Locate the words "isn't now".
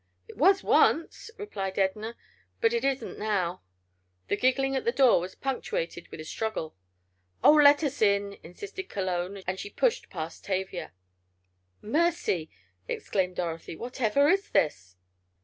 2.83-3.61